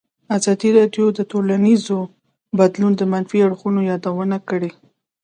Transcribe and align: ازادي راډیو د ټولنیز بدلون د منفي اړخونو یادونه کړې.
ازادي 0.37 0.69
راډیو 0.79 1.05
د 1.17 1.19
ټولنیز 1.31 1.83
بدلون 2.59 2.93
د 2.97 3.01
منفي 3.13 3.39
اړخونو 3.47 3.79
یادونه 3.91 4.37
کړې. 4.49 4.71